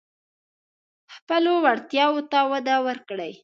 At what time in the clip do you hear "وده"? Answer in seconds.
2.51-2.75